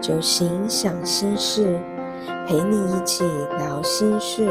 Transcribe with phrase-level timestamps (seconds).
[0.00, 1.76] 酒醒想心事，
[2.46, 3.24] 陪你一起
[3.58, 4.48] 聊心事。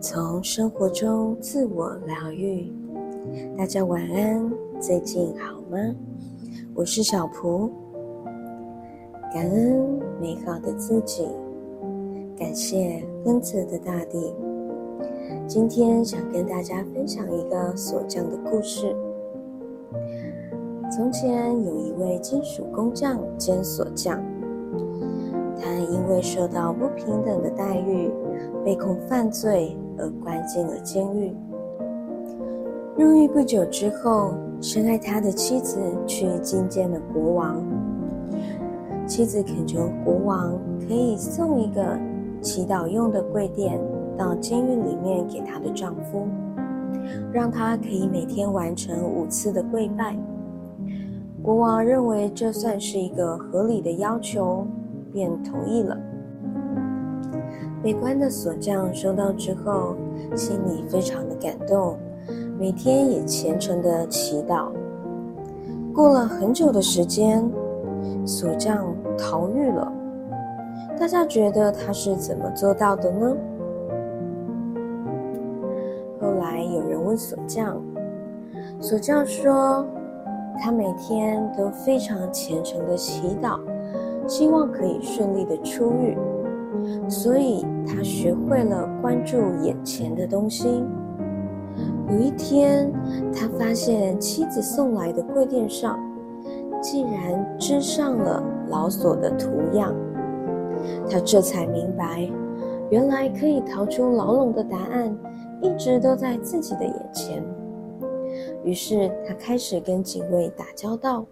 [0.00, 2.72] 从生活中自我疗愈，
[3.56, 5.78] 大家晚安，最近好吗？
[6.74, 7.70] 我是小蒲，
[9.32, 11.28] 感恩美好的自己，
[12.36, 14.34] 感谢恩泽的大地。
[15.46, 18.96] 今天想跟大家分享一个锁匠的故事。
[20.90, 24.18] 从前有一位金属工匠兼锁匠，
[25.60, 28.10] 他因为受到不平等的待遇，
[28.64, 31.36] 被控犯罪而关进了监狱。
[32.96, 37.62] 入狱不久之后，深爱他的妻子去觐见了国王。
[39.06, 40.58] 妻子恳求国王
[40.88, 41.98] 可以送一个
[42.40, 43.78] 祈祷用的跪垫。
[44.16, 46.26] 到监狱里面给她的丈夫，
[47.32, 50.16] 让他可以每天完成五次的跪拜。
[51.42, 54.66] 国王认为这算是一个合理的要求，
[55.12, 55.96] 便同意了。
[57.82, 59.94] 美观的锁匠收到之后，
[60.34, 61.98] 心里非常的感动，
[62.58, 64.70] 每天也虔诚的祈祷。
[65.92, 67.46] 过了很久的时间，
[68.24, 68.86] 锁匠
[69.18, 69.92] 逃狱了。
[70.98, 73.36] 大家觉得他是怎么做到的呢？
[77.14, 77.80] 问锁匠，
[78.80, 79.86] 锁匠说，
[80.60, 83.56] 他每天都非常虔诚的祈祷，
[84.26, 86.18] 希望可以顺利的出狱，
[87.08, 90.82] 所以他学会了关注眼前的东西。
[92.10, 92.92] 有一天，
[93.32, 95.96] 他发现妻子送来的柜垫上，
[96.82, 99.94] 竟然织上了牢锁的图样，
[101.08, 102.28] 他这才明白，
[102.90, 105.16] 原来可以逃出牢笼的答案。
[105.62, 107.44] 一直都在自己的眼前，
[108.64, 111.24] 于是他开始跟警卫打交道，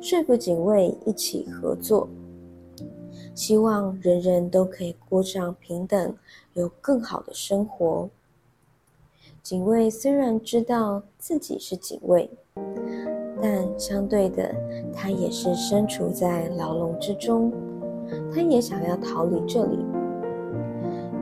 [0.00, 2.08] 说服警卫一起合作，
[3.34, 6.14] 希望人人都可以过上平等、
[6.54, 8.08] 有更好的生活。
[9.42, 12.30] 警卫虽然知道自己是警卫，
[13.42, 14.54] 但相对的，
[14.90, 17.52] 他也是身处在牢笼之中，
[18.34, 19.78] 他也想要逃离这里，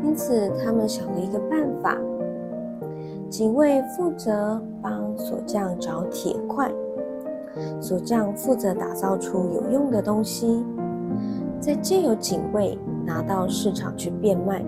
[0.02, 1.96] 因此他们想了一个办法。
[3.28, 6.70] 警卫负责帮锁匠找铁块，
[7.80, 10.62] 锁匠负责打造出有用的东西，
[11.58, 14.62] 再借由警卫拿到市场去变卖。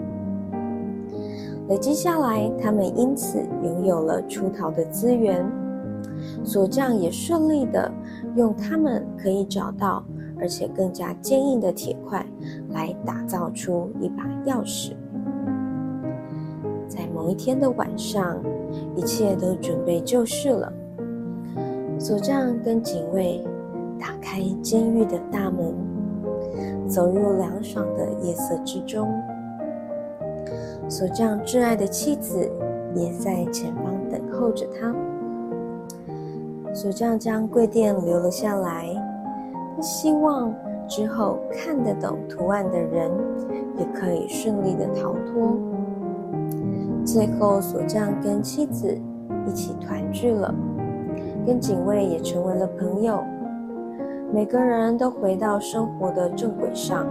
[1.68, 5.44] 累积下来，他们因此拥有了出逃的资源。
[6.42, 7.90] 锁匠也顺利的
[8.34, 10.02] 用他们可以找到
[10.38, 12.24] 而且更加坚硬的铁块
[12.70, 14.94] 来打造出一把钥匙。
[16.94, 18.38] 在某一天的晚上。
[18.96, 20.72] 一切都准备就绪了。
[21.96, 23.44] 锁匠跟警卫
[24.00, 25.72] 打开监狱的大门，
[26.88, 29.08] 走入凉爽的夜色之中。
[30.88, 32.50] 锁匠挚爱的妻子
[32.94, 34.94] 也在前方等候着他。
[36.72, 38.88] 锁匠将贵店留了下来，
[39.76, 40.52] 他希望
[40.88, 43.10] 之后看得懂图案的人
[43.78, 45.56] 也可以顺利的逃脱。
[47.04, 48.98] 最后，锁匠跟妻子
[49.46, 50.52] 一起团聚了，
[51.46, 53.22] 跟警卫也成为了朋友。
[54.32, 57.06] 每个人都回到生活的正轨上，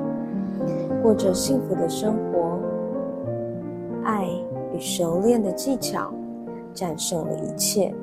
[1.02, 2.60] 过着幸福的生活。
[4.04, 4.28] 爱
[4.74, 6.12] 与熟练的技巧
[6.74, 7.94] 战胜了一切。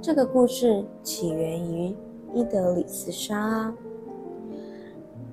[0.00, 1.94] 这个故事起源于
[2.32, 3.74] 伊德里斯沙。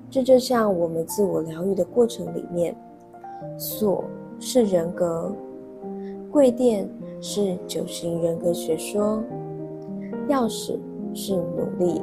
[0.09, 2.75] 这就像我们自我疗愈的过程里面，
[3.55, 4.03] 锁。
[4.43, 5.31] 是人格，
[6.31, 6.89] 贵殿
[7.21, 9.21] 是九型人格学说，
[10.27, 10.79] 钥匙
[11.13, 12.01] 是努力。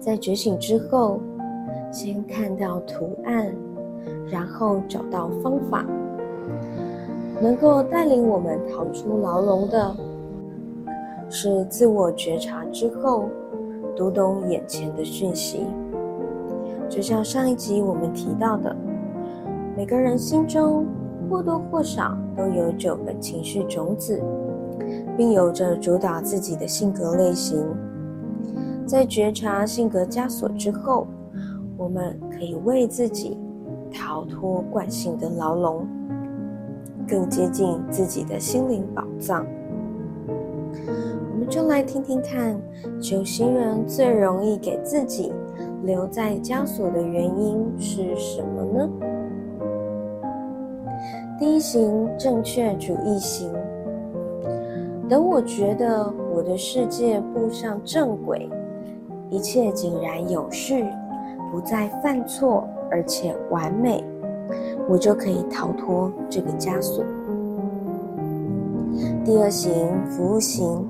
[0.00, 1.20] 在觉醒之后，
[1.92, 3.54] 先看到图案，
[4.26, 5.84] 然后找到方法，
[7.42, 9.94] 能够带领我们逃出牢笼的，
[11.28, 13.28] 是自我觉察之后，
[13.94, 15.66] 读懂眼前的讯息。
[16.88, 18.74] 就像上一集我们提到的。
[19.76, 20.86] 每个人心中
[21.28, 24.18] 或多或少都有九个情绪种子，
[25.18, 27.62] 并有着主导自己的性格类型。
[28.86, 31.06] 在觉察性格枷锁之后，
[31.76, 33.36] 我们可以为自己
[33.92, 35.86] 逃脱惯性的牢笼，
[37.06, 39.44] 更接近自己的心灵宝藏。
[41.32, 42.58] 我们就来听听看，
[42.98, 45.32] 九型人最容易给自己
[45.82, 48.88] 留在枷锁的原因是什么呢？
[51.38, 53.52] 第一型正确主义型，
[55.06, 58.48] 等我觉得我的世界步上正轨，
[59.28, 60.86] 一切井然有序，
[61.52, 64.02] 不再犯错，而且完美，
[64.88, 67.04] 我就可以逃脱这个枷锁。
[69.22, 69.74] 第二型
[70.08, 70.88] 服务型，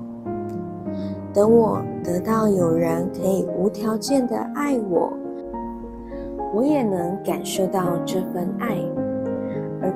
[1.33, 5.11] 等我得到有人可以无条件的爱我，
[6.53, 8.77] 我也能感受到这份爱，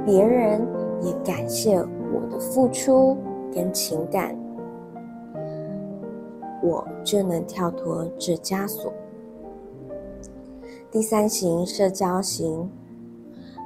[0.05, 0.65] 别人
[1.01, 3.17] 也感谢我的付出
[3.53, 4.35] 跟情感，
[6.63, 8.91] 我就能跳脱这枷锁。
[10.89, 12.69] 第三型社交型，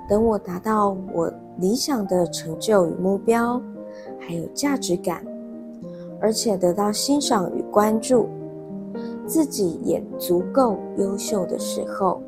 [0.10, 3.62] 等我达到我理想的成就与目标。
[4.20, 5.26] 还有价值感，
[6.20, 8.28] 而且得到欣赏与关注，
[9.26, 12.22] 自己也足够优秀的时候，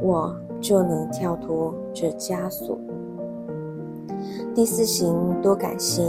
[0.00, 2.78] 我就能跳脱这枷锁。
[4.54, 6.04] 第四型多感型，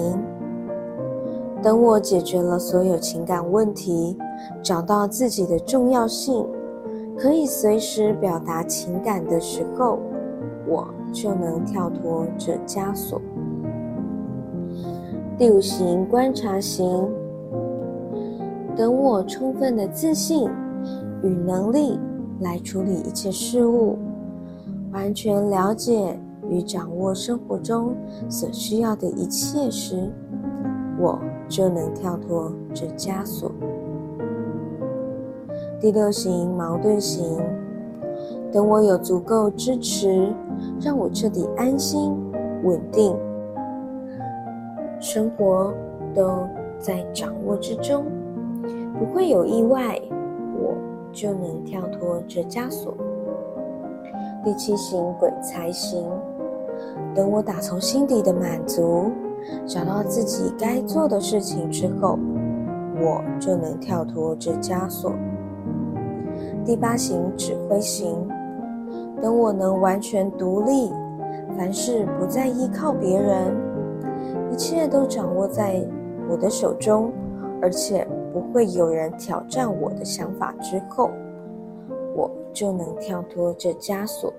[1.61, 4.17] 等我解决了所有情感问题，
[4.61, 6.45] 找到自己的重要性，
[7.17, 9.99] 可以随时表达情感的时候，
[10.67, 13.21] 我就能跳脱这枷锁。
[15.37, 17.07] 第五型观察型，
[18.75, 20.49] 等我充分的自信
[21.23, 21.99] 与能力
[22.39, 23.97] 来处理一切事物，
[24.93, 26.19] 完全了解
[26.51, 27.95] 与掌握生活中
[28.29, 30.11] 所需要的一切时，
[30.99, 31.17] 我
[31.47, 33.49] 就能跳脱这枷锁。
[35.79, 37.39] 第六型矛盾型，
[38.51, 40.31] 等我有足够支持，
[40.79, 42.13] 让我彻底安心
[42.63, 43.17] 稳定。
[44.99, 45.73] 生活
[46.13, 46.45] 都
[46.77, 48.05] 在掌握之中，
[48.99, 49.99] 不会有意外，
[50.59, 50.75] 我
[51.11, 52.93] 就能跳脱这枷锁。
[54.43, 56.05] 第七型鬼才型，
[57.13, 59.11] 等我打从心底的满足，
[59.65, 62.17] 找到自己该做的事情之后，
[62.99, 65.13] 我就能跳脱这枷锁。
[66.63, 68.27] 第八型指挥型，
[69.21, 70.91] 等我能完全独立，
[71.57, 73.55] 凡事不再依靠别人。
[74.51, 75.81] 一切都掌握在
[76.29, 77.11] 我的手中，
[77.61, 80.53] 而且不会有人挑战我的想法。
[80.61, 81.09] 之后，
[82.15, 84.31] 我就能跳脱这枷锁。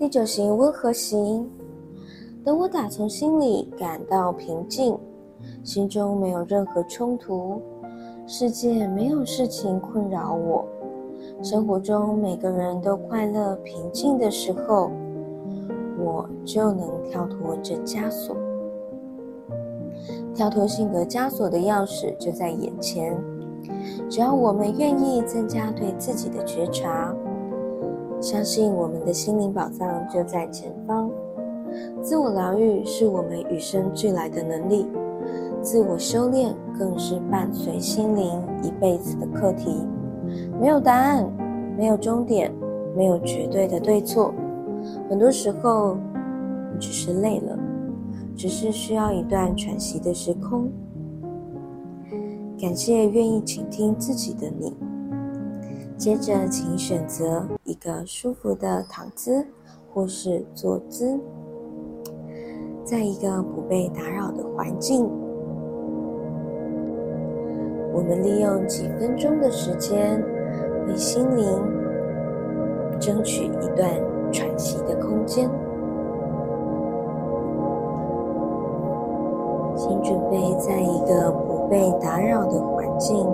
[0.00, 1.46] 第九型温和型，
[2.42, 4.96] 等我打从心里感到平静，
[5.62, 7.60] 心中没有任何冲突，
[8.26, 10.64] 世界没有事情困扰我，
[11.42, 14.90] 生活中每个人都快乐平静的时候。
[15.98, 18.34] 我就能跳脱这枷锁，
[20.34, 23.14] 跳脱性格枷锁的钥匙就在眼前。
[24.08, 27.14] 只要我们愿意增加对自己的觉察，
[28.20, 31.10] 相信我们的心灵宝藏就在前方。
[32.02, 34.86] 自我疗愈是我们与生俱来的能力，
[35.62, 39.86] 自我修炼更是伴随心灵一辈子的课题。
[40.60, 41.26] 没有答案，
[41.78, 42.52] 没有终点，
[42.94, 44.34] 没有绝对的对错。
[45.08, 45.96] 很多时候，
[46.78, 47.58] 只是累了，
[48.36, 50.70] 只是需要一段喘息的时空。
[52.60, 54.74] 感谢愿意倾听自己的你。
[56.00, 59.46] 接着，请选择一个舒服的躺姿
[59.92, 61.20] 或是坐姿，
[62.82, 65.04] 在一个不被打扰的环境。
[67.92, 70.24] 我们利用几分钟的时间，
[70.88, 71.46] 为心灵
[72.98, 73.86] 争取一段。
[74.32, 75.50] 喘息的空间，
[79.74, 83.26] 请准备在一个不被打扰的环境，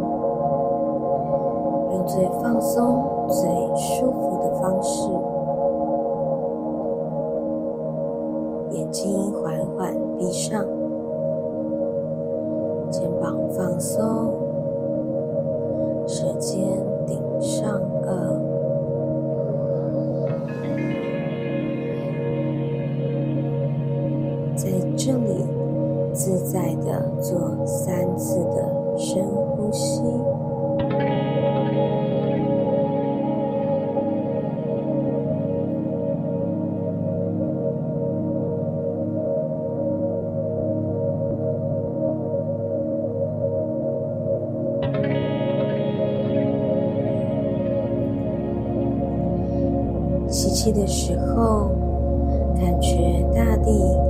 [2.06, 5.10] 最放松、最舒服的方式，
[8.70, 10.64] 眼睛缓缓闭上，
[12.90, 14.32] 肩膀放松，
[16.06, 16.85] 舌尖
[50.86, 51.70] 时候，
[52.58, 54.05] 感觉大地。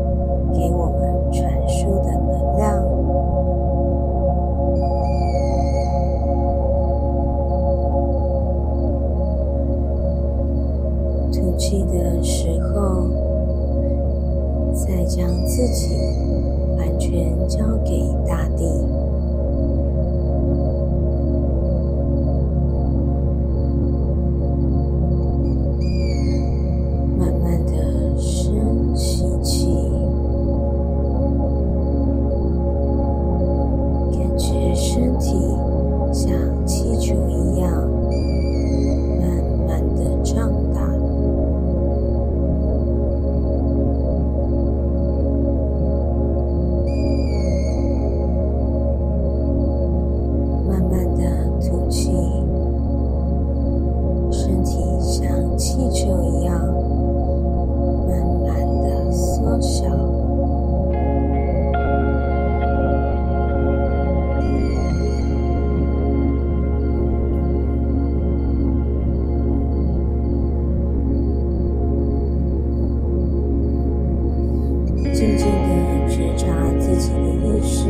[76.86, 77.88] 自己的意识，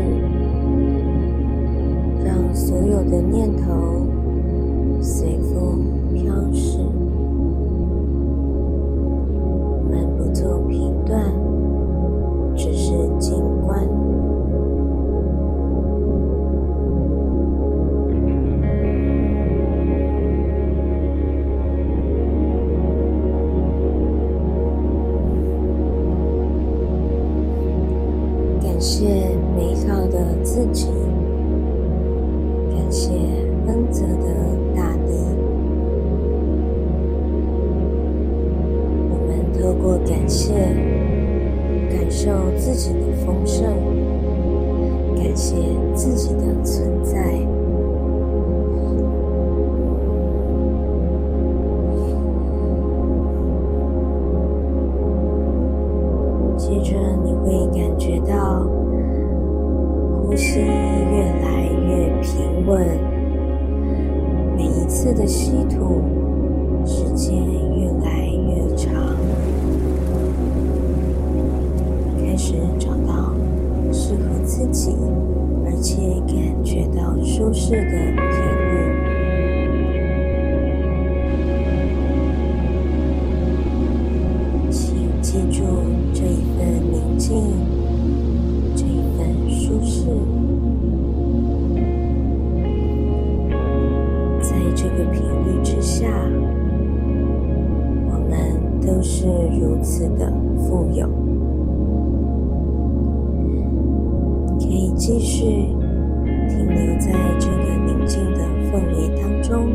[2.25, 3.21] 让所有的
[28.87, 29.05] 感谢
[29.57, 30.87] 美好的自己
[32.71, 33.11] 感谢
[75.89, 75.95] 且
[76.27, 78.56] 感觉到舒适的
[105.07, 105.45] 继续
[106.49, 109.69] 停留在这个宁静的氛围当中，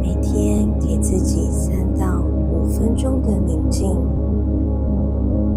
[0.00, 3.90] 每天给自己三到五分钟的宁静，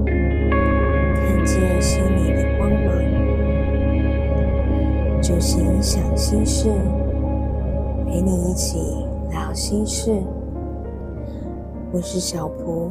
[0.08, 2.88] 看见心里的光芒，
[5.22, 6.72] 就行想心事，
[8.08, 8.80] 陪你一起
[9.30, 10.12] 聊心事。
[11.92, 12.90] 我是小蒲。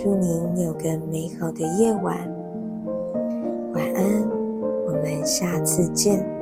[0.00, 2.16] 祝您有个美好的夜晚，
[3.74, 4.28] 晚安，
[4.86, 6.37] 我们下次见。